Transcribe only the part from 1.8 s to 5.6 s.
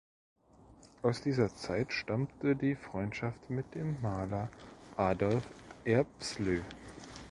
stammte die Freundschaft mit dem Maler Adolf